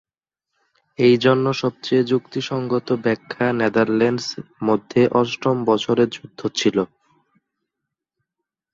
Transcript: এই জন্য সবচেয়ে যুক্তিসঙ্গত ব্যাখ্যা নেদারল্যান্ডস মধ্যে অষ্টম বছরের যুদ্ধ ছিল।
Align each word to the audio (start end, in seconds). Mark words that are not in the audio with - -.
এই 0.99 1.15
জন্য 1.17 1.45
সবচেয়ে 1.61 2.03
যুক্তিসঙ্গত 2.03 2.87
ব্যাখ্যা 3.03 3.47
নেদারল্যান্ডস 3.59 4.27
মধ্যে 4.63 5.01
অষ্টম 5.19 5.55
বছরের 5.65 6.09
যুদ্ধ 6.09 6.39
ছিল। 6.55 6.77